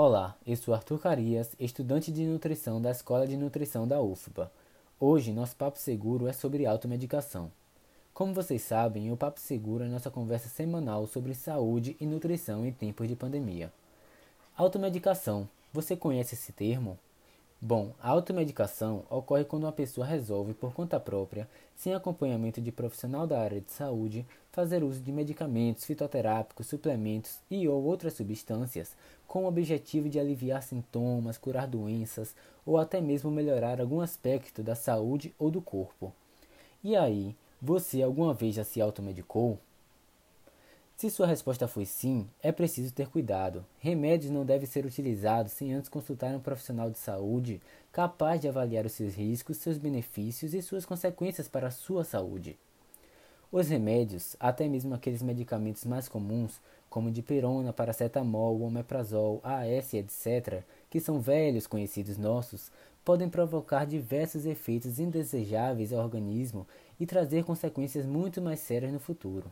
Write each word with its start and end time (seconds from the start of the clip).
Olá, 0.00 0.36
eu 0.46 0.56
sou 0.56 0.72
Arthur 0.72 1.00
Carias, 1.00 1.56
estudante 1.58 2.12
de 2.12 2.24
nutrição 2.24 2.80
da 2.80 2.92
Escola 2.92 3.26
de 3.26 3.36
Nutrição 3.36 3.84
da 3.84 4.00
UFBA. 4.00 4.48
Hoje, 5.00 5.32
nosso 5.32 5.56
Papo 5.56 5.76
Seguro 5.76 6.28
é 6.28 6.32
sobre 6.32 6.66
automedicação. 6.66 7.50
Como 8.14 8.32
vocês 8.32 8.62
sabem, 8.62 9.10
o 9.10 9.16
Papo 9.16 9.40
Seguro 9.40 9.82
é 9.82 9.88
nossa 9.88 10.08
conversa 10.08 10.48
semanal 10.48 11.08
sobre 11.08 11.34
saúde 11.34 11.96
e 12.00 12.06
nutrição 12.06 12.64
em 12.64 12.70
tempos 12.70 13.08
de 13.08 13.16
pandemia. 13.16 13.72
Automedicação, 14.56 15.48
você 15.72 15.96
conhece 15.96 16.36
esse 16.36 16.52
termo? 16.52 16.96
Bom, 17.60 17.92
a 18.00 18.10
automedicação 18.10 19.04
ocorre 19.10 19.44
quando 19.44 19.64
uma 19.64 19.72
pessoa 19.72 20.06
resolve, 20.06 20.54
por 20.54 20.72
conta 20.72 21.00
própria, 21.00 21.48
sem 21.74 21.92
acompanhamento 21.92 22.60
de 22.60 22.70
profissional 22.70 23.26
da 23.26 23.40
área 23.40 23.60
de 23.60 23.72
saúde, 23.72 24.24
fazer 24.52 24.84
uso 24.84 25.00
de 25.00 25.10
medicamentos, 25.10 25.84
fitoterápicos, 25.84 26.68
suplementos 26.68 27.40
e 27.50 27.66
ou 27.66 27.82
outras 27.82 28.14
substâncias 28.14 28.94
com 29.26 29.42
o 29.42 29.48
objetivo 29.48 30.08
de 30.08 30.20
aliviar 30.20 30.62
sintomas, 30.62 31.36
curar 31.36 31.66
doenças 31.66 32.32
ou 32.64 32.78
até 32.78 33.00
mesmo 33.00 33.28
melhorar 33.28 33.80
algum 33.80 34.00
aspecto 34.00 34.62
da 34.62 34.76
saúde 34.76 35.34
ou 35.36 35.50
do 35.50 35.60
corpo. 35.60 36.14
E 36.82 36.94
aí, 36.94 37.34
você 37.60 38.02
alguma 38.02 38.32
vez 38.32 38.54
já 38.54 38.62
se 38.62 38.80
automedicou? 38.80 39.58
Se 40.98 41.08
sua 41.10 41.28
resposta 41.28 41.68
foi 41.68 41.86
sim, 41.86 42.28
é 42.42 42.50
preciso 42.50 42.92
ter 42.92 43.06
cuidado. 43.06 43.64
Remédios 43.78 44.32
não 44.32 44.44
devem 44.44 44.66
ser 44.66 44.84
utilizados 44.84 45.52
sem 45.52 45.72
antes 45.72 45.88
consultar 45.88 46.34
um 46.34 46.40
profissional 46.40 46.90
de 46.90 46.98
saúde 46.98 47.62
capaz 47.92 48.40
de 48.40 48.48
avaliar 48.48 48.84
os 48.84 48.90
seus 48.90 49.14
riscos, 49.14 49.58
seus 49.58 49.78
benefícios 49.78 50.54
e 50.54 50.60
suas 50.60 50.84
consequências 50.84 51.46
para 51.46 51.68
a 51.68 51.70
sua 51.70 52.02
saúde. 52.02 52.58
Os 53.52 53.68
remédios, 53.68 54.34
até 54.40 54.66
mesmo 54.66 54.92
aqueles 54.92 55.22
medicamentos 55.22 55.84
mais 55.84 56.08
comuns, 56.08 56.60
como 56.90 57.12
dipirona, 57.12 57.72
paracetamol, 57.72 58.60
omeprazol, 58.60 59.40
AS, 59.44 59.94
etc., 59.94 60.64
que 60.90 60.98
são 60.98 61.20
velhos 61.20 61.68
conhecidos 61.68 62.18
nossos, 62.18 62.72
podem 63.04 63.30
provocar 63.30 63.86
diversos 63.86 64.44
efeitos 64.44 64.98
indesejáveis 64.98 65.92
ao 65.92 66.02
organismo 66.02 66.66
e 66.98 67.06
trazer 67.06 67.44
consequências 67.44 68.04
muito 68.04 68.42
mais 68.42 68.58
sérias 68.58 68.92
no 68.92 68.98
futuro. 68.98 69.48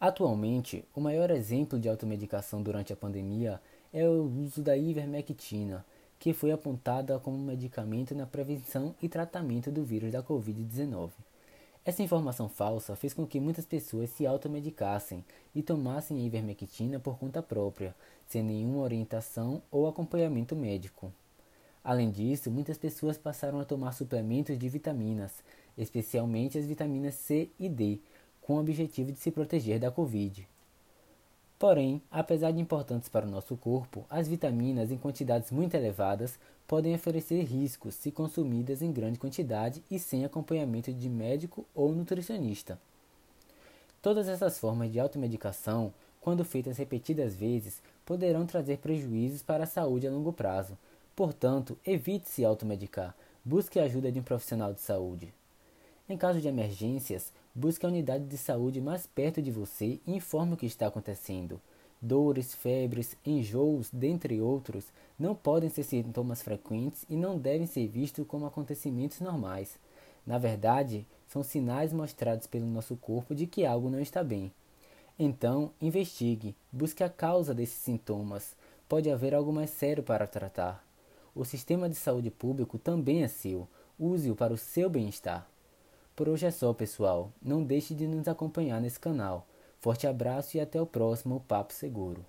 Atualmente, 0.00 0.82
o 0.94 1.00
maior 1.00 1.30
exemplo 1.30 1.78
de 1.78 1.86
automedicação 1.86 2.62
durante 2.62 2.90
a 2.90 2.96
pandemia 2.96 3.60
é 3.92 4.08
o 4.08 4.22
uso 4.22 4.62
da 4.62 4.74
ivermectina, 4.74 5.84
que 6.18 6.32
foi 6.32 6.50
apontada 6.52 7.18
como 7.18 7.36
medicamento 7.36 8.14
na 8.14 8.24
prevenção 8.24 8.94
e 9.02 9.10
tratamento 9.10 9.70
do 9.70 9.84
vírus 9.84 10.10
da 10.10 10.22
Covid-19. 10.22 11.10
Essa 11.84 12.02
informação 12.02 12.48
falsa 12.48 12.96
fez 12.96 13.12
com 13.12 13.26
que 13.26 13.38
muitas 13.38 13.66
pessoas 13.66 14.08
se 14.08 14.26
automedicassem 14.26 15.22
e 15.54 15.62
tomassem 15.62 16.16
a 16.16 16.24
ivermectina 16.24 16.98
por 16.98 17.18
conta 17.18 17.42
própria, 17.42 17.94
sem 18.26 18.42
nenhuma 18.42 18.80
orientação 18.80 19.60
ou 19.70 19.86
acompanhamento 19.86 20.56
médico. 20.56 21.12
Além 21.84 22.10
disso, 22.10 22.50
muitas 22.50 22.78
pessoas 22.78 23.18
passaram 23.18 23.60
a 23.60 23.66
tomar 23.66 23.92
suplementos 23.92 24.58
de 24.58 24.68
vitaminas, 24.68 25.32
especialmente 25.76 26.56
as 26.56 26.64
vitaminas 26.64 27.14
C 27.16 27.50
e 27.58 27.68
D, 27.68 27.98
com 28.42 28.54
o 28.54 28.60
objetivo 28.60 29.12
de 29.12 29.18
se 29.18 29.30
proteger 29.30 29.78
da 29.78 29.90
Covid. 29.90 30.46
Porém, 31.58 32.00
apesar 32.10 32.52
de 32.52 32.60
importantes 32.60 33.08
para 33.08 33.26
o 33.26 33.30
nosso 33.30 33.54
corpo, 33.54 34.06
as 34.08 34.26
vitaminas 34.26 34.90
em 34.90 34.96
quantidades 34.96 35.50
muito 35.50 35.74
elevadas 35.74 36.38
podem 36.66 36.94
oferecer 36.94 37.42
riscos 37.42 37.94
se 37.96 38.10
consumidas 38.10 38.80
em 38.80 38.90
grande 38.90 39.18
quantidade 39.18 39.82
e 39.90 39.98
sem 39.98 40.24
acompanhamento 40.24 40.92
de 40.92 41.08
médico 41.08 41.66
ou 41.74 41.92
nutricionista. 41.92 42.78
Todas 44.00 44.26
essas 44.26 44.58
formas 44.58 44.90
de 44.90 44.98
automedicação, 44.98 45.92
quando 46.20 46.44
feitas 46.44 46.78
repetidas 46.78 47.34
vezes, 47.34 47.82
poderão 48.06 48.46
trazer 48.46 48.78
prejuízos 48.78 49.42
para 49.42 49.64
a 49.64 49.66
saúde 49.66 50.06
a 50.06 50.10
longo 50.10 50.32
prazo. 50.32 50.78
Portanto, 51.14 51.76
evite 51.84 52.30
se 52.30 52.42
automedicar. 52.42 53.14
Busque 53.44 53.78
a 53.78 53.84
ajuda 53.84 54.10
de 54.10 54.18
um 54.18 54.22
profissional 54.22 54.72
de 54.72 54.80
saúde. 54.80 55.34
Em 56.08 56.16
caso 56.16 56.40
de 56.40 56.48
emergências, 56.48 57.32
busque 57.54 57.84
a 57.84 57.88
unidade 57.88 58.24
de 58.24 58.38
saúde 58.38 58.80
mais 58.80 59.06
perto 59.06 59.42
de 59.42 59.50
você 59.50 60.00
e 60.06 60.14
informe 60.14 60.54
o 60.54 60.56
que 60.56 60.66
está 60.66 60.86
acontecendo. 60.86 61.60
Dores, 62.00 62.54
febres, 62.54 63.16
enjoos, 63.26 63.90
dentre 63.92 64.40
outros, 64.40 64.86
não 65.18 65.34
podem 65.34 65.68
ser 65.68 65.82
sintomas 65.82 66.42
frequentes 66.42 67.04
e 67.10 67.16
não 67.16 67.38
devem 67.38 67.66
ser 67.66 67.86
vistos 67.88 68.26
como 68.26 68.46
acontecimentos 68.46 69.20
normais. 69.20 69.78
Na 70.26 70.38
verdade, 70.38 71.06
são 71.28 71.42
sinais 71.42 71.92
mostrados 71.92 72.46
pelo 72.46 72.66
nosso 72.66 72.96
corpo 72.96 73.34
de 73.34 73.46
que 73.46 73.66
algo 73.66 73.90
não 73.90 74.00
está 74.00 74.24
bem. 74.24 74.50
Então, 75.18 75.70
investigue, 75.80 76.56
busque 76.72 77.04
a 77.04 77.08
causa 77.10 77.52
desses 77.52 77.76
sintomas. 77.76 78.56
Pode 78.88 79.10
haver 79.10 79.34
algo 79.34 79.52
mais 79.52 79.68
sério 79.68 80.02
para 80.02 80.26
tratar. 80.26 80.82
O 81.34 81.44
sistema 81.44 81.88
de 81.88 81.94
saúde 81.94 82.30
público 82.30 82.78
também 82.78 83.22
é 83.22 83.28
seu. 83.28 83.68
Use-o 83.98 84.34
para 84.34 84.54
o 84.54 84.58
seu 84.58 84.88
bem-estar. 84.88 85.46
Por 86.20 86.28
hoje 86.28 86.44
é 86.44 86.50
só, 86.50 86.74
pessoal. 86.74 87.32
Não 87.40 87.64
deixe 87.64 87.94
de 87.94 88.06
nos 88.06 88.28
acompanhar 88.28 88.78
nesse 88.78 89.00
canal. 89.00 89.48
Forte 89.78 90.06
abraço 90.06 90.54
e 90.54 90.60
até 90.60 90.78
o 90.78 90.84
próximo 90.84 91.40
Papo 91.48 91.72
Seguro. 91.72 92.26